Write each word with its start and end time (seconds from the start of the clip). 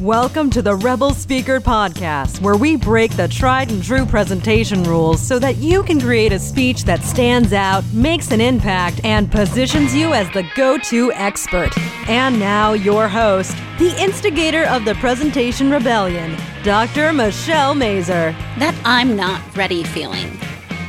Welcome 0.00 0.50
to 0.50 0.62
the 0.62 0.76
Rebel 0.76 1.12
Speaker 1.12 1.58
Podcast, 1.58 2.40
where 2.40 2.56
we 2.56 2.76
break 2.76 3.16
the 3.16 3.26
tried 3.26 3.72
and 3.72 3.82
true 3.82 4.06
presentation 4.06 4.84
rules 4.84 5.20
so 5.20 5.40
that 5.40 5.56
you 5.56 5.82
can 5.82 6.00
create 6.00 6.32
a 6.32 6.38
speech 6.38 6.84
that 6.84 7.02
stands 7.02 7.52
out, 7.52 7.82
makes 7.92 8.30
an 8.30 8.40
impact, 8.40 9.00
and 9.02 9.28
positions 9.28 9.96
you 9.96 10.14
as 10.14 10.30
the 10.30 10.48
go 10.54 10.78
to 10.78 11.10
expert. 11.14 11.76
And 12.08 12.38
now, 12.38 12.74
your 12.74 13.08
host, 13.08 13.56
the 13.80 13.92
instigator 14.00 14.66
of 14.66 14.84
the 14.84 14.94
Presentation 14.94 15.68
Rebellion, 15.68 16.36
Dr. 16.62 17.12
Michelle 17.12 17.74
Mazur. 17.74 18.36
That 18.60 18.80
I'm 18.84 19.16
not 19.16 19.42
ready 19.56 19.82
feeling. 19.82 20.38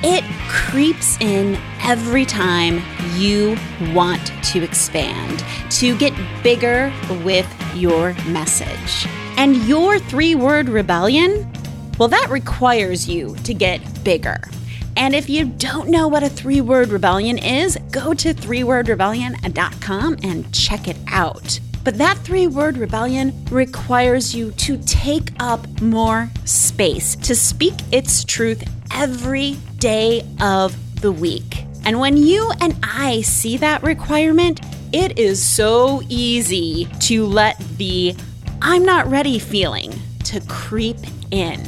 It 0.03 0.23
creeps 0.49 1.17
in 1.21 1.55
every 1.81 2.25
time 2.25 2.81
you 3.15 3.55
want 3.93 4.33
to 4.43 4.63
expand, 4.63 5.43
to 5.69 5.95
get 5.97 6.13
bigger 6.43 6.91
with 7.23 7.47
your 7.75 8.13
message. 8.25 9.07
And 9.37 9.55
your 9.67 9.99
three 9.99 10.35
word 10.35 10.67
rebellion, 10.67 11.49
well, 11.97 12.09
that 12.09 12.27
requires 12.29 13.07
you 13.07 13.35
to 13.43 13.53
get 13.53 14.03
bigger. 14.03 14.41
And 14.97 15.15
if 15.15 15.29
you 15.29 15.45
don't 15.45 15.89
know 15.89 16.07
what 16.07 16.23
a 16.23 16.29
three 16.29 16.61
word 16.61 16.89
rebellion 16.89 17.37
is, 17.37 17.77
go 17.91 18.13
to 18.15 18.33
threewordrebellion.com 18.33 20.17
and 20.23 20.53
check 20.53 20.87
it 20.87 20.97
out. 21.07 21.59
But 21.83 21.97
that 21.97 22.17
three 22.19 22.47
word 22.47 22.77
rebellion 22.77 23.45
requires 23.51 24.35
you 24.35 24.51
to 24.51 24.77
take 24.79 25.31
up 25.39 25.81
more 25.81 26.29
space, 26.45 27.15
to 27.17 27.33
speak 27.33 27.73
its 27.91 28.23
truth 28.23 28.63
every 28.93 29.57
day 29.77 30.23
of 30.41 30.75
the 31.01 31.11
week. 31.11 31.65
And 31.85 31.99
when 31.99 32.17
you 32.17 32.51
and 32.59 32.75
I 32.83 33.21
see 33.21 33.57
that 33.57 33.81
requirement, 33.83 34.59
it 34.91 35.17
is 35.17 35.41
so 35.41 36.01
easy 36.09 36.85
to 37.01 37.25
let 37.25 37.57
the 37.77 38.15
I'm 38.61 38.83
not 38.83 39.07
ready 39.07 39.39
feeling 39.39 39.93
to 40.25 40.41
creep 40.41 40.97
in. 41.31 41.63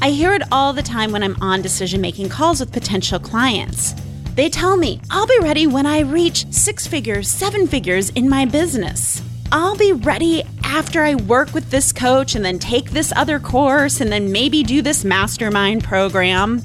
I 0.00 0.10
hear 0.10 0.32
it 0.32 0.42
all 0.52 0.72
the 0.72 0.82
time 0.82 1.10
when 1.10 1.22
I'm 1.22 1.36
on 1.42 1.60
decision 1.60 2.00
making 2.00 2.28
calls 2.28 2.60
with 2.60 2.72
potential 2.72 3.18
clients. 3.18 3.94
They 4.36 4.48
tell 4.48 4.76
me, 4.76 5.00
I'll 5.10 5.26
be 5.26 5.38
ready 5.40 5.66
when 5.66 5.86
I 5.86 6.00
reach 6.00 6.50
six 6.52 6.86
figures, 6.86 7.28
seven 7.28 7.66
figures 7.66 8.10
in 8.10 8.28
my 8.28 8.44
business. 8.44 9.22
I'll 9.52 9.76
be 9.76 9.92
ready 9.92 10.44
after 10.62 11.02
I 11.02 11.16
work 11.16 11.52
with 11.52 11.70
this 11.70 11.92
coach 11.92 12.36
and 12.36 12.44
then 12.44 12.60
take 12.60 12.92
this 12.92 13.12
other 13.16 13.40
course 13.40 14.00
and 14.00 14.12
then 14.12 14.30
maybe 14.30 14.62
do 14.62 14.80
this 14.80 15.04
mastermind 15.04 15.82
program. 15.82 16.62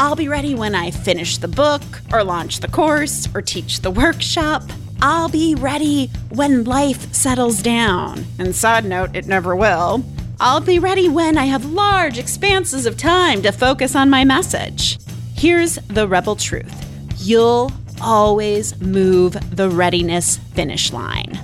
I'll 0.00 0.16
be 0.16 0.26
ready 0.26 0.56
when 0.56 0.74
I 0.74 0.90
finish 0.90 1.38
the 1.38 1.46
book 1.46 1.82
or 2.12 2.24
launch 2.24 2.58
the 2.58 2.66
course 2.66 3.28
or 3.34 3.40
teach 3.40 3.82
the 3.82 3.90
workshop. 3.92 4.64
I'll 5.00 5.28
be 5.28 5.54
ready 5.54 6.10
when 6.30 6.64
life 6.64 7.14
settles 7.14 7.62
down. 7.62 8.24
And 8.40 8.52
side 8.52 8.84
note, 8.84 9.14
it 9.14 9.26
never 9.26 9.54
will. 9.54 10.04
I'll 10.40 10.60
be 10.60 10.80
ready 10.80 11.08
when 11.08 11.38
I 11.38 11.44
have 11.44 11.64
large 11.64 12.18
expanses 12.18 12.84
of 12.84 12.96
time 12.96 13.42
to 13.42 13.52
focus 13.52 13.94
on 13.94 14.10
my 14.10 14.24
message. 14.24 14.98
Here's 15.36 15.76
the 15.86 16.08
rebel 16.08 16.34
truth 16.34 16.80
you'll 17.18 17.70
always 18.00 18.78
move 18.80 19.36
the 19.54 19.70
readiness 19.70 20.38
finish 20.54 20.92
line. 20.92 21.38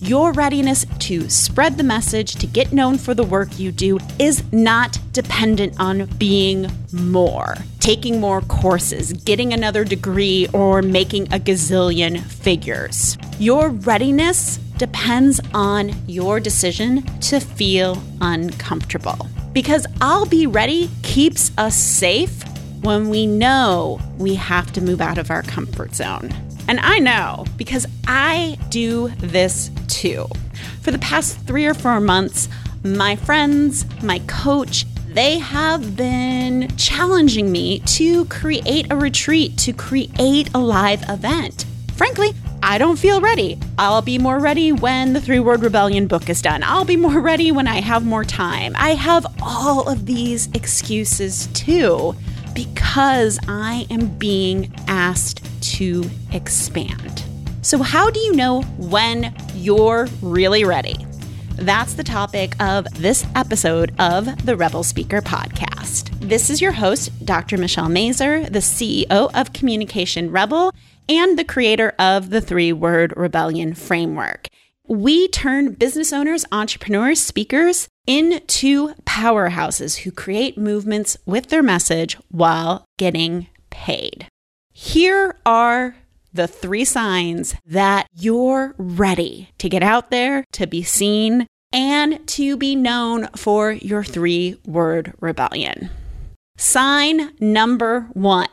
Your 0.00 0.30
readiness 0.32 0.86
to 1.00 1.28
spread 1.28 1.76
the 1.76 1.82
message, 1.82 2.36
to 2.36 2.46
get 2.46 2.72
known 2.72 2.98
for 2.98 3.14
the 3.14 3.24
work 3.24 3.58
you 3.58 3.72
do, 3.72 3.98
is 4.20 4.44
not 4.52 4.96
dependent 5.10 5.74
on 5.80 6.06
being 6.18 6.70
more, 6.92 7.56
taking 7.80 8.20
more 8.20 8.40
courses, 8.42 9.12
getting 9.12 9.52
another 9.52 9.82
degree, 9.82 10.46
or 10.52 10.82
making 10.82 11.24
a 11.32 11.40
gazillion 11.40 12.20
figures. 12.20 13.18
Your 13.40 13.70
readiness 13.70 14.58
depends 14.76 15.40
on 15.52 15.92
your 16.06 16.38
decision 16.38 17.02
to 17.22 17.40
feel 17.40 18.00
uncomfortable. 18.20 19.26
Because 19.52 19.84
I'll 20.00 20.26
be 20.26 20.46
ready 20.46 20.90
keeps 21.02 21.50
us 21.58 21.74
safe 21.74 22.44
when 22.82 23.08
we 23.08 23.26
know 23.26 24.00
we 24.16 24.36
have 24.36 24.72
to 24.74 24.80
move 24.80 25.00
out 25.00 25.18
of 25.18 25.32
our 25.32 25.42
comfort 25.42 25.96
zone. 25.96 26.32
And 26.68 26.78
I 26.80 26.98
know 26.98 27.46
because 27.56 27.86
I 28.06 28.58
do 28.68 29.08
this 29.18 29.70
too. 29.88 30.26
For 30.82 30.90
the 30.90 30.98
past 30.98 31.38
three 31.40 31.66
or 31.66 31.74
four 31.74 32.00
months, 32.00 32.48
my 32.84 33.16
friends, 33.16 33.84
my 34.02 34.20
coach, 34.20 34.84
they 35.08 35.38
have 35.38 35.96
been 35.96 36.68
challenging 36.76 37.50
me 37.50 37.80
to 37.80 38.26
create 38.26 38.92
a 38.92 38.96
retreat, 38.96 39.56
to 39.58 39.72
create 39.72 40.50
a 40.54 40.58
live 40.58 41.02
event. 41.08 41.64
Frankly, 41.94 42.34
I 42.62 42.76
don't 42.78 42.98
feel 42.98 43.20
ready. 43.20 43.58
I'll 43.78 44.02
be 44.02 44.18
more 44.18 44.38
ready 44.38 44.72
when 44.72 45.14
the 45.14 45.20
Three 45.20 45.40
Word 45.40 45.62
Rebellion 45.62 46.06
book 46.06 46.28
is 46.28 46.42
done. 46.42 46.62
I'll 46.62 46.84
be 46.84 46.96
more 46.96 47.20
ready 47.20 47.50
when 47.50 47.66
I 47.66 47.80
have 47.80 48.04
more 48.04 48.24
time. 48.24 48.74
I 48.76 48.90
have 48.90 49.26
all 49.42 49.88
of 49.88 50.06
these 50.06 50.48
excuses 50.54 51.46
too 51.48 52.14
because 52.54 53.38
I 53.48 53.86
am 53.90 54.08
being 54.18 54.72
asked 54.86 55.47
to 55.78 56.04
expand. 56.32 57.24
So, 57.62 57.82
how 57.82 58.10
do 58.10 58.18
you 58.18 58.34
know 58.34 58.62
when 58.78 59.34
you're 59.54 60.08
really 60.20 60.64
ready? 60.64 60.96
That's 61.54 61.94
the 61.94 62.04
topic 62.04 62.60
of 62.60 62.86
this 62.94 63.26
episode 63.34 63.94
of 63.98 64.44
the 64.44 64.56
Rebel 64.56 64.82
Speaker 64.82 65.20
Podcast. 65.20 66.10
This 66.20 66.50
is 66.50 66.60
your 66.60 66.72
host, 66.72 67.24
Dr. 67.24 67.56
Michelle 67.56 67.88
Mazur, 67.88 68.44
the 68.44 68.58
CEO 68.58 69.30
of 69.34 69.52
Communication 69.52 70.32
Rebel 70.32 70.72
and 71.08 71.38
the 71.38 71.44
creator 71.44 71.94
of 71.98 72.30
the 72.30 72.40
Three 72.40 72.72
Word 72.72 73.12
Rebellion 73.16 73.74
Framework. 73.74 74.48
We 74.86 75.28
turn 75.28 75.74
business 75.74 76.12
owners, 76.12 76.44
entrepreneurs, 76.50 77.20
speakers 77.20 77.88
into 78.06 78.94
powerhouses 79.04 79.98
who 79.98 80.10
create 80.10 80.58
movements 80.58 81.16
with 81.26 81.48
their 81.48 81.62
message 81.62 82.16
while 82.30 82.84
getting 82.98 83.48
paid. 83.70 84.26
Here 84.80 85.34
are 85.44 85.96
the 86.32 86.46
three 86.46 86.84
signs 86.84 87.56
that 87.66 88.06
you're 88.14 88.76
ready 88.78 89.50
to 89.58 89.68
get 89.68 89.82
out 89.82 90.12
there, 90.12 90.44
to 90.52 90.68
be 90.68 90.84
seen, 90.84 91.48
and 91.72 92.24
to 92.28 92.56
be 92.56 92.76
known 92.76 93.26
for 93.34 93.72
your 93.72 94.04
three 94.04 94.56
word 94.64 95.14
rebellion. 95.18 95.90
Sign 96.58 97.32
number 97.40 98.08
one 98.12 98.46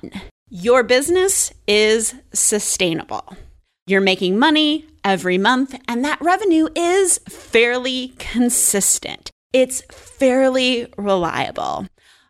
your 0.49 0.81
business 0.81 1.53
is 1.67 2.15
sustainable. 2.33 3.37
You're 3.85 4.01
making 4.01 4.39
money 4.39 4.87
every 5.03 5.37
month, 5.37 5.79
and 5.87 6.03
that 6.03 6.21
revenue 6.21 6.69
is 6.75 7.19
fairly 7.29 8.15
consistent. 8.17 9.29
It's 9.53 9.83
fairly 9.91 10.91
reliable. 10.97 11.85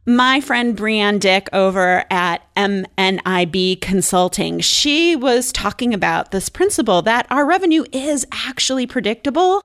My 0.07 0.39
friend 0.39 0.77
Brianne 0.77 1.19
Dick 1.19 1.49
over 1.51 2.05
at 2.11 2.43
MNIB 2.53 3.81
Consulting, 3.81 4.59
she 4.59 5.15
was 5.15 5.51
talking 5.51 5.95
about 5.95 6.29
this 6.29 6.47
principle 6.47 7.01
that 7.01 7.25
our 7.31 7.43
revenue 7.43 7.85
is 7.91 8.23
actually 8.31 8.85
predictable, 8.85 9.63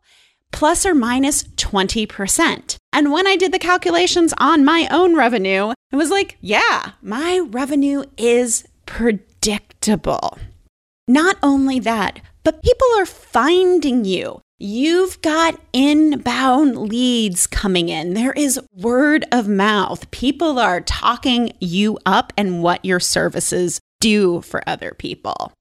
plus 0.50 0.86
or 0.86 0.94
minus 0.94 1.42
20%. 1.42 2.76
And 2.90 3.12
when 3.12 3.26
I 3.26 3.36
did 3.36 3.52
the 3.52 3.58
calculations 3.58 4.32
on 4.38 4.64
my 4.64 4.88
own 4.90 5.14
revenue, 5.14 5.74
it 5.92 5.96
was 5.96 6.08
like, 6.08 6.38
yeah, 6.40 6.92
my 7.02 7.40
revenue 7.50 8.04
is 8.16 8.66
predictable. 8.86 10.38
Not 11.06 11.36
only 11.42 11.80
that, 11.80 12.22
but 12.44 12.62
people 12.62 12.88
are 12.96 13.04
finding 13.04 14.06
you. 14.06 14.40
You've 14.62 15.22
got 15.22 15.58
inbound 15.72 16.76
leads 16.76 17.46
coming 17.46 17.88
in. 17.88 18.12
There 18.12 18.34
is 18.34 18.60
word 18.74 19.24
of 19.32 19.48
mouth. 19.48 20.10
People 20.10 20.58
are 20.58 20.82
talking 20.82 21.54
you 21.60 21.98
up 22.04 22.34
and 22.36 22.62
what 22.62 22.84
your 22.84 23.00
services 23.00 23.80
do 24.00 24.42
for 24.42 24.62
other 24.68 24.94
people. 24.98 25.54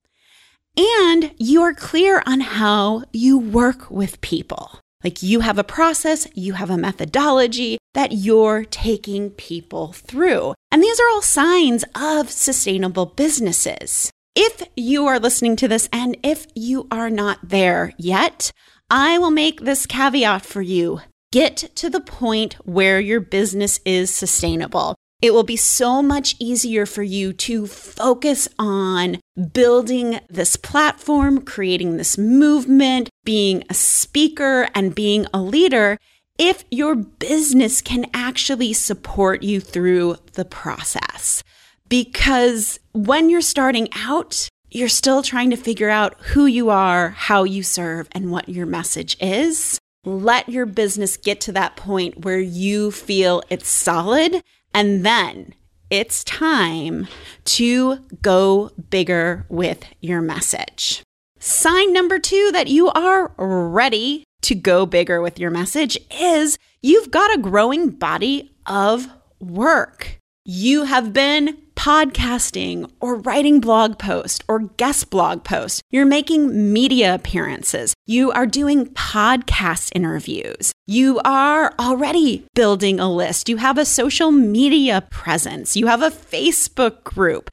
And 0.75 1.31
you 1.37 1.61
are 1.61 1.73
clear 1.73 2.21
on 2.25 2.41
how 2.41 3.05
you 3.13 3.37
work 3.37 3.89
with 3.89 4.19
people. 4.19 4.81
Like 5.01 5.23
you 5.23 5.39
have 5.39 5.57
a 5.57 5.63
process, 5.63 6.27
you 6.33 6.51
have 6.53 6.69
a 6.69 6.77
methodology 6.77 7.77
that 7.93 8.11
you're 8.11 8.65
taking 8.65 9.29
people 9.29 9.93
through. 9.93 10.55
And 10.73 10.83
these 10.83 10.99
are 10.99 11.07
all 11.07 11.21
signs 11.21 11.85
of 11.95 12.29
sustainable 12.29 13.05
businesses. 13.05 14.11
If 14.35 14.61
you 14.75 15.07
are 15.07 15.19
listening 15.19 15.55
to 15.55 15.69
this 15.69 15.87
and 15.93 16.17
if 16.21 16.47
you 16.53 16.85
are 16.91 17.09
not 17.09 17.39
there 17.41 17.93
yet, 17.97 18.51
I 18.89 19.17
will 19.19 19.31
make 19.31 19.61
this 19.61 19.85
caveat 19.85 20.45
for 20.45 20.61
you. 20.61 21.01
Get 21.31 21.57
to 21.75 21.89
the 21.89 22.01
point 22.01 22.55
where 22.65 22.99
your 22.99 23.19
business 23.19 23.79
is 23.85 24.09
sustainable. 24.09 24.95
It 25.21 25.33
will 25.33 25.43
be 25.43 25.57
so 25.57 26.01
much 26.01 26.35
easier 26.39 26.85
for 26.85 27.03
you 27.03 27.33
to 27.33 27.67
focus 27.67 28.47
on 28.57 29.19
building 29.53 30.21
this 30.29 30.55
platform, 30.55 31.41
creating 31.41 31.97
this 31.97 32.17
movement, 32.17 33.09
being 33.25 33.63
a 33.69 33.73
speaker, 33.73 34.69
and 34.73 34.95
being 34.95 35.27
a 35.33 35.41
leader 35.41 35.97
if 36.39 36.63
your 36.71 36.95
business 36.95 37.81
can 37.81 38.05
actually 38.13 38.71
support 38.71 39.43
you 39.43 39.59
through 39.59 40.15
the 40.33 40.45
process. 40.45 41.43
Because 41.89 42.79
when 42.93 43.29
you're 43.29 43.41
starting 43.41 43.89
out, 43.93 44.47
you're 44.71 44.89
still 44.89 45.23
trying 45.23 45.49
to 45.49 45.55
figure 45.55 45.89
out 45.89 46.19
who 46.19 46.45
you 46.45 46.69
are, 46.69 47.09
how 47.09 47.43
you 47.43 47.63
serve, 47.63 48.07
and 48.11 48.31
what 48.31 48.49
your 48.49 48.65
message 48.65 49.17
is. 49.19 49.79
let 50.05 50.47
your 50.47 50.65
business 50.65 51.17
get 51.17 51.41
to 51.41 51.51
that 51.51 51.75
point 51.75 52.23
where 52.23 52.39
you 52.39 52.89
feel 52.89 53.43
it's 53.49 53.67
solid. 53.67 54.41
And 54.73 55.05
then 55.05 55.53
it's 55.89 56.23
time 56.23 57.07
to 57.45 57.97
go 58.21 58.71
bigger 58.89 59.45
with 59.49 59.83
your 59.99 60.21
message. 60.21 61.03
Sign 61.39 61.91
number 61.91 62.17
two 62.17 62.49
that 62.53 62.67
you 62.67 62.89
are 62.89 63.33
ready 63.37 64.23
to 64.41 64.55
go 64.55 64.85
bigger 64.85 65.21
with 65.21 65.39
your 65.39 65.51
message 65.51 65.97
is 66.11 66.57
you've 66.81 67.11
got 67.11 67.33
a 67.33 67.41
growing 67.41 67.89
body 67.89 68.55
of 68.65 69.07
work. 69.39 70.19
You 70.45 70.83
have 70.83 71.11
been 71.11 71.57
podcasting 71.79 72.91
or 72.99 73.15
writing 73.15 73.61
blog 73.61 73.97
posts 73.97 74.43
or 74.49 74.59
guest 74.59 75.09
blog 75.09 75.45
posts. 75.45 75.81
You're 75.89 76.05
making 76.05 76.73
media 76.73 77.15
appearances. 77.15 77.93
You 78.05 78.33
are 78.33 78.45
doing 78.45 78.87
podcast 78.87 79.91
interviews. 79.95 80.73
You 80.87 81.21
are 81.23 81.73
already 81.79 82.45
building 82.53 82.99
a 82.99 83.09
list. 83.09 83.47
You 83.47 83.55
have 83.57 83.77
a 83.77 83.85
social 83.85 84.29
media 84.29 85.07
presence. 85.09 85.77
You 85.77 85.87
have 85.87 86.01
a 86.01 86.09
Facebook 86.09 87.05
group. 87.05 87.49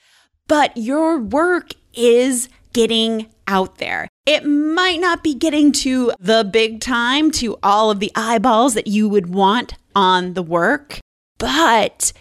But 0.49 0.77
your 0.77 1.21
work 1.21 1.71
is 1.95 2.49
getting 2.73 3.29
out 3.47 3.79
there. 3.79 4.09
It 4.27 4.45
might 4.45 4.99
not 4.99 5.23
be 5.23 5.35
getting 5.35 5.71
to 5.87 6.13
the 6.19 6.43
big 6.43 6.81
time, 6.81 7.31
to 7.33 7.57
all 7.63 7.93
of 7.93 8.01
the 8.01 8.11
eyeballs 8.17 8.75
that 8.75 8.89
you 8.89 9.09
would 9.09 9.33
want 9.33 9.75
on 9.95 10.35
the 10.35 10.43
work, 10.43 10.99
but 11.39 12.13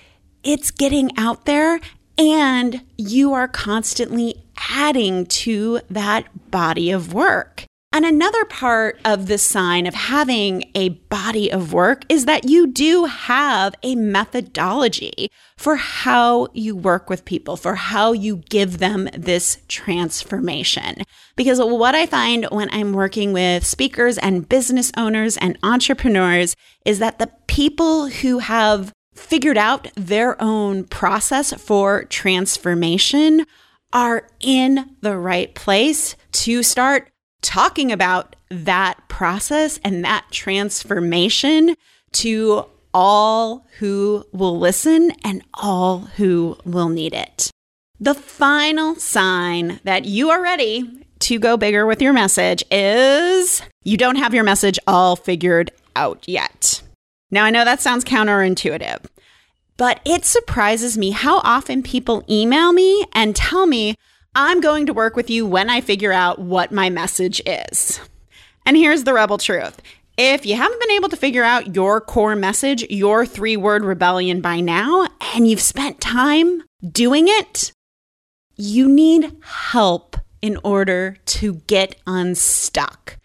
it's 0.46 0.72
getting 0.72 1.12
out 1.18 1.46
there 1.46 1.82
and 2.18 2.82
you 2.98 3.34
are 3.34 3.48
constantly 3.48 4.44
adding 4.70 5.26
to 5.26 5.82
that 5.90 6.52
body 6.52 6.92
of 6.92 7.14
work. 7.14 7.66
And 7.92 8.06
another 8.06 8.44
part 8.44 9.00
of 9.06 9.28
the 9.28 9.38
sign 9.38 9.88
of 9.88 9.94
having 9.94 10.70
a 10.76 10.90
body 10.90 11.50
of 11.50 11.72
work 11.72 12.04
is 12.10 12.26
that 12.26 12.44
you 12.44 12.68
do 12.68 13.06
have 13.06 13.74
a 13.84 13.96
methodology 13.96 15.30
for 15.58 15.78
how 15.78 16.48
you 16.54 16.76
work 16.76 17.10
with 17.10 17.24
people, 17.24 17.56
for 17.56 17.76
how 17.76 18.12
you 18.12 18.44
give 18.50 18.80
them 18.80 19.08
this 19.18 19.60
transformation. 19.70 21.04
Because 21.38 21.60
what 21.60 21.96
I 21.96 22.06
find 22.06 22.46
when 22.52 22.70
I'm 22.74 22.92
working 22.92 23.32
with 23.32 23.66
speakers 23.66 24.18
and 24.18 24.50
business 24.50 24.92
owners 24.98 25.38
and 25.38 25.58
entrepreneurs 25.64 26.54
is 26.84 27.00
that 27.00 27.18
the 27.18 27.32
people 27.48 28.10
who 28.10 28.40
have 28.40 28.92
figured 29.16 29.58
out 29.58 29.88
their 29.96 30.42
own 30.42 30.84
process 30.84 31.54
for 31.54 32.04
transformation 32.06 33.46
are 33.94 34.28
in 34.42 34.96
the 35.02 35.18
right 35.18 35.56
place 35.56 36.16
to 36.32 36.62
start 36.62 37.10
talking 37.42 37.92
about 37.92 38.36
that 38.50 39.08
process 39.08 39.80
and 39.84 40.04
that 40.04 40.26
transformation 40.32 41.76
to 42.12 42.66
all 42.94 43.66
who 43.80 44.26
will 44.32 44.58
listen 44.58 45.12
and 45.24 45.44
all 45.54 46.00
who 46.00 46.58
will 46.66 46.90
need 46.90 47.14
it. 47.14 47.52
The 48.00 48.14
final 48.14 48.96
sign 48.96 49.80
that 49.84 50.06
you 50.06 50.30
are 50.30 50.42
ready 50.42 51.06
to 51.20 51.40
go 51.40 51.58
bigger 51.58 51.86
with 51.86 52.02
your 52.02 52.14
message 52.14 52.64
is 52.70 53.62
you 53.84 53.98
don't 53.98 54.18
have 54.18 54.34
your 54.34 54.44
message 54.44 54.80
all 54.88 55.16
figured 55.16 55.72
out 55.96 56.28
yet. 56.28 56.82
Now, 57.36 57.44
I 57.44 57.50
know 57.50 57.66
that 57.66 57.82
sounds 57.82 58.06
counterintuitive, 58.06 59.08
but 59.76 60.00
it 60.06 60.24
surprises 60.24 60.98
me 60.98 61.12
how 61.12 61.40
often 61.40 61.84
people 61.84 62.24
email 62.30 62.72
me 62.72 63.04
and 63.12 63.36
tell 63.36 63.66
me, 63.66 63.96
I'm 64.34 64.62
going 64.62 64.86
to 64.86 64.94
work 64.94 65.18
with 65.18 65.30
you 65.30 65.46
when 65.46 65.70
I 65.70 65.82
figure 65.82 66.14
out 66.14 66.40
what 66.40 66.72
my 66.72 66.90
message 66.90 67.42
is. 67.46 68.00
And 68.66 68.78
here's 68.78 69.04
the 69.04 69.12
rebel 69.14 69.38
truth. 69.38 69.82
If 70.18 70.46
you 70.46 70.56
haven't 70.56 70.80
been 70.80 70.92
able 70.92 71.10
to 71.10 71.18
figure 71.18 71.44
out 71.44 71.76
your 71.76 72.00
core 72.00 72.38
message, 72.38 72.84
your 72.90 73.26
three 73.26 73.58
word 73.58 73.84
rebellion 73.84 74.40
by 74.40 74.62
now, 74.62 75.06
and 75.36 75.46
you've 75.46 75.60
spent 75.60 76.00
time 76.00 76.64
doing 76.90 77.26
it, 77.28 77.74
you 78.56 78.88
need 78.88 79.36
help 79.44 80.16
in 80.42 80.58
order 80.64 81.18
to 81.26 81.56
get 81.68 81.98
unstuck 82.08 83.18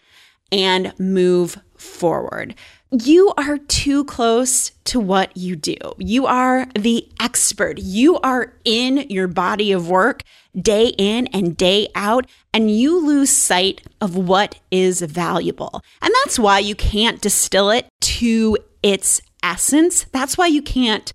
and 0.51 0.99
move 0.99 1.59
forward. 1.77 2.57
You 2.93 3.33
are 3.37 3.57
too 3.57 4.05
close 4.05 4.73
to 4.87 4.99
what 4.99 5.37
you 5.37 5.55
do. 5.55 5.77
You 5.99 6.27
are 6.27 6.67
the 6.75 7.09
expert. 7.21 7.79
You 7.79 8.19
are 8.19 8.53
in 8.65 9.07
your 9.09 9.29
body 9.29 9.71
of 9.71 9.89
work 9.89 10.25
day 10.61 10.89
in 10.99 11.29
and 11.29 11.57
day 11.57 11.87
out, 11.95 12.27
and 12.53 12.69
you 12.69 12.99
lose 12.99 13.31
sight 13.31 13.87
of 14.01 14.17
what 14.17 14.59
is 14.73 15.03
valuable. 15.03 15.85
And 16.03 16.13
that's 16.25 16.37
why 16.37 16.59
you 16.59 16.75
can't 16.75 17.21
distill 17.21 17.71
it 17.71 17.87
to 18.01 18.59
its 18.83 19.23
essence. 19.41 20.07
That's 20.11 20.37
why 20.37 20.49
you 20.49 20.61
can't 20.61 21.13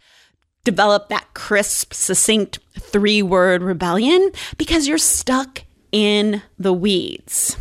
develop 0.64 1.10
that 1.10 1.34
crisp, 1.34 1.94
succinct 1.94 2.60
three 2.80 3.22
word 3.22 3.62
rebellion 3.62 4.32
because 4.58 4.88
you're 4.88 4.98
stuck 4.98 5.64
in 5.92 6.42
the 6.58 6.74
weeds 6.74 7.58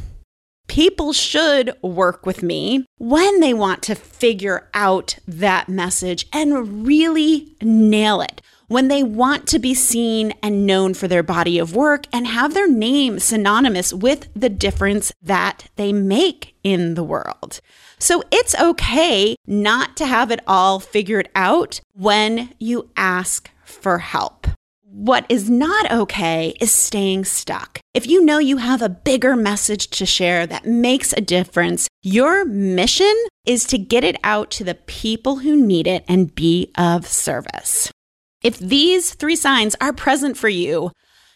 people 0.75 1.13
should 1.13 1.73
work 1.83 2.27
with 2.27 2.43
me 2.43 2.85
when 2.99 3.39
they 3.39 3.55
want 3.55 3.81
to 3.81 3.95
figure 3.95 4.69
out 4.75 5.17
that 5.25 5.69
message 5.69 6.27
and 6.33 6.85
really 6.85 7.55
nail 7.63 8.21
it. 8.21 8.43
When 8.67 8.89
they 8.89 9.05
want 9.05 9.47
to 9.49 9.61
be 9.61 9.73
seen 9.73 10.35
and 10.43 10.67
known 10.67 10.95
for 10.95 11.07
their 11.07 11.23
body 11.23 11.61
of 11.61 11.77
work 11.77 12.09
and 12.13 12.27
have 12.27 12.55
their 12.55 12.69
name 12.69 13.21
synonymous 13.21 13.93
with 13.93 14.27
the 14.35 14.49
difference 14.49 15.13
that 15.23 15.69
they 15.77 15.93
make 15.93 16.57
in 16.65 16.95
the 16.95 17.05
world. 17.05 17.61
So 18.01 18.25
it's 18.33 18.61
okay 18.61 19.37
not 19.47 19.97
to 19.99 20.07
have 20.07 20.33
it 20.33 20.41
all 20.45 20.81
figured 20.81 21.29
out 21.37 21.81
when 21.93 22.53
you 22.59 22.91
ask 22.97 23.49
for 23.65 23.99
help. 23.99 24.49
What 24.97 25.27
is 25.29 25.51
not 25.51 25.91
okay 25.91 26.55
is 26.61 26.71
staying 26.71 27.25
stuck. 27.25 27.81
If 27.95 28.07
you 28.07 28.25
know 28.25 28.39
you 28.39 28.59
have 28.59 28.81
a 28.81 28.89
bigger 28.89 29.35
message 29.35 29.89
to 29.89 30.07
share 30.07 30.47
that 30.47 30.67
makes 30.67 31.13
a 31.13 31.21
difference, 31.21 31.89
your 32.05 32.45
mission 32.45 33.13
is 33.45 33.65
to 33.65 33.77
get 33.77 34.05
it 34.05 34.17
out 34.23 34.53
to 34.53 34.63
the 34.63 34.77
people 34.77 35.39
who 35.39 35.57
need 35.57 35.89
it 35.89 36.05
and 36.07 36.33
be 36.33 36.71
of 36.79 37.09
service. 37.09 37.91
If 38.45 38.57
these 38.61 39.15
three 39.15 39.35
signs 39.35 39.75
are 39.81 39.93
present 39.93 40.37
for 40.37 40.49
you, 40.49 40.93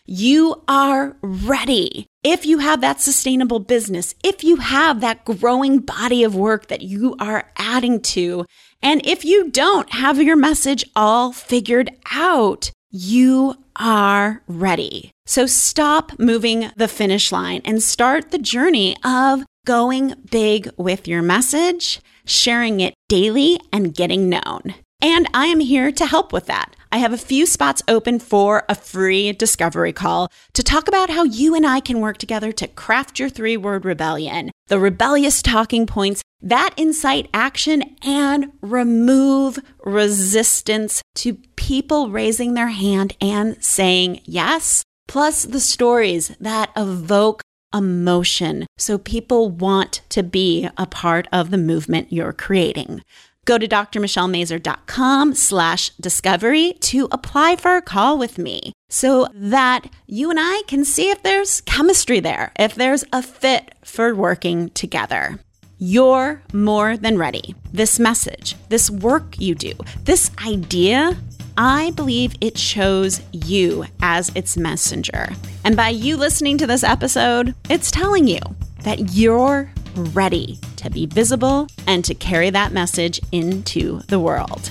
you 0.06 0.62
are 0.69 1.16
ready. 1.20 2.06
If 2.22 2.46
you 2.46 2.58
have 2.58 2.81
that 2.82 3.00
sustainable 3.00 3.58
business, 3.58 4.14
if 4.22 4.44
you 4.44 4.56
have 4.58 5.00
that 5.00 5.25
growing 5.25 5.81
body 5.81 6.22
of 6.22 6.37
work 6.37 6.69
that 6.69 6.82
you 6.82 7.16
are 7.19 7.50
adding 7.56 8.02
to, 8.02 8.46
and 8.81 9.05
if 9.05 9.24
you 9.24 9.50
don't 9.50 9.91
have 9.94 10.22
your 10.22 10.36
message 10.36 10.84
all 10.94 11.32
figured 11.32 11.91
out, 12.12 12.70
you 12.90 13.54
are 13.76 14.42
ready. 14.46 15.10
So 15.26 15.46
stop 15.46 16.18
moving 16.18 16.70
the 16.76 16.88
finish 16.88 17.30
line 17.30 17.60
and 17.64 17.82
start 17.82 18.30
the 18.30 18.38
journey 18.38 18.96
of 19.04 19.44
going 19.66 20.14
big 20.30 20.70
with 20.76 21.06
your 21.06 21.22
message, 21.22 22.00
sharing 22.24 22.80
it 22.80 22.94
daily, 23.08 23.60
and 23.72 23.94
getting 23.94 24.28
known. 24.28 24.74
And 25.00 25.28
I 25.32 25.46
am 25.46 25.60
here 25.60 25.92
to 25.92 26.06
help 26.06 26.32
with 26.32 26.46
that. 26.46 26.74
I 26.90 26.98
have 26.98 27.12
a 27.12 27.18
few 27.18 27.44
spots 27.44 27.82
open 27.86 28.18
for 28.18 28.64
a 28.68 28.74
free 28.74 29.32
discovery 29.32 29.92
call 29.92 30.28
to 30.54 30.62
talk 30.62 30.88
about 30.88 31.10
how 31.10 31.22
you 31.22 31.54
and 31.54 31.66
I 31.66 31.80
can 31.80 32.00
work 32.00 32.16
together 32.16 32.50
to 32.52 32.66
craft 32.66 33.18
your 33.18 33.28
three 33.28 33.56
word 33.56 33.84
rebellion, 33.84 34.50
the 34.68 34.80
rebellious 34.80 35.42
talking 35.42 35.86
points 35.86 36.22
that 36.40 36.72
incite 36.76 37.28
action 37.34 37.96
and 38.02 38.52
remove 38.62 39.58
resistance 39.84 41.02
to 41.16 41.36
people 41.69 42.08
raising 42.08 42.55
their 42.55 42.69
hand 42.69 43.15
and 43.20 43.63
saying 43.63 44.19
yes, 44.25 44.82
plus 45.06 45.43
the 45.43 45.60
stories 45.60 46.29
that 46.41 46.70
evoke 46.75 47.43
emotion 47.75 48.67
so 48.79 48.96
people 48.96 49.51
want 49.51 50.01
to 50.08 50.22
be 50.22 50.67
a 50.79 50.87
part 50.87 51.29
of 51.31 51.51
the 51.51 51.58
movement 51.58 52.10
you're 52.10 52.32
creating. 52.32 53.03
Go 53.44 53.58
to 53.58 53.69
drmichellemazur.com 53.69 55.34
slash 55.34 55.91
discovery 56.01 56.72
to 56.81 57.06
apply 57.13 57.56
for 57.56 57.77
a 57.77 57.82
call 57.82 58.17
with 58.17 58.39
me 58.39 58.72
so 58.89 59.29
that 59.34 59.91
you 60.06 60.31
and 60.31 60.39
I 60.41 60.63
can 60.67 60.87
see 60.87 61.10
if 61.10 61.22
there's 61.22 61.60
chemistry 61.60 62.20
there, 62.20 62.51
if 62.58 62.77
there's 62.77 63.05
a 63.13 63.22
fit 63.22 63.75
for 63.84 64.15
working 64.15 64.70
together. 64.70 65.39
You're 65.77 66.43
more 66.55 66.96
than 66.96 67.19
ready. 67.19 67.55
This 67.72 67.98
message, 67.98 68.56
this 68.70 68.91
work 68.91 69.39
you 69.39 69.55
do, 69.55 69.75
this 70.05 70.31
idea, 70.44 71.17
I 71.60 71.91
believe 71.96 72.36
it 72.41 72.55
chose 72.55 73.20
you 73.32 73.84
as 74.00 74.31
its 74.36 74.56
messenger. 74.56 75.31
And 75.65 75.77
by 75.77 75.88
you 75.88 76.17
listening 76.17 76.56
to 76.58 76.69
this 76.69 76.84
episode, 76.84 77.53
it's 77.69 77.91
telling 77.91 78.29
you 78.29 78.38
that 78.84 79.12
you're 79.15 79.69
ready 79.96 80.60
to 80.77 80.88
be 80.88 81.06
visible 81.06 81.67
and 81.88 82.05
to 82.05 82.15
carry 82.15 82.50
that 82.50 82.70
message 82.70 83.20
into 83.32 83.98
the 84.03 84.20
world. 84.20 84.70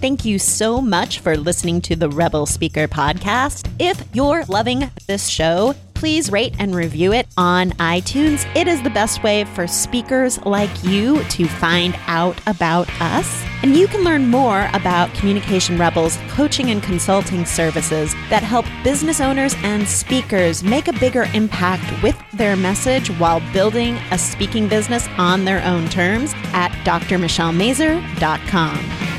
Thank 0.00 0.24
you 0.24 0.38
so 0.38 0.80
much 0.80 1.18
for 1.18 1.36
listening 1.36 1.80
to 1.80 1.96
the 1.96 2.10
Rebel 2.10 2.46
Speaker 2.46 2.86
podcast. 2.86 3.68
If 3.80 4.04
you're 4.12 4.44
loving 4.44 4.88
this 5.08 5.26
show, 5.26 5.74
please 5.96 6.30
rate 6.30 6.54
and 6.58 6.74
review 6.74 7.14
it 7.14 7.26
on 7.38 7.70
iTunes. 7.72 8.46
It 8.54 8.68
is 8.68 8.82
the 8.82 8.90
best 8.90 9.22
way 9.22 9.44
for 9.44 9.66
speakers 9.66 10.38
like 10.44 10.84
you 10.84 11.24
to 11.24 11.48
find 11.48 11.98
out 12.06 12.38
about 12.46 12.90
us. 13.00 13.42
And 13.62 13.74
you 13.74 13.88
can 13.88 14.04
learn 14.04 14.26
more 14.26 14.68
about 14.74 15.14
Communication 15.14 15.78
Rebels 15.78 16.18
coaching 16.28 16.70
and 16.70 16.82
consulting 16.82 17.46
services 17.46 18.12
that 18.28 18.42
help 18.42 18.66
business 18.84 19.22
owners 19.22 19.54
and 19.62 19.88
speakers 19.88 20.62
make 20.62 20.88
a 20.88 20.92
bigger 20.92 21.28
impact 21.32 22.02
with 22.02 22.22
their 22.34 22.56
message 22.56 23.08
while 23.18 23.40
building 23.54 23.96
a 24.10 24.18
speaking 24.18 24.68
business 24.68 25.08
on 25.16 25.46
their 25.46 25.64
own 25.64 25.88
terms 25.88 26.34
at 26.52 26.72
drmichellemazur.com. 26.84 29.15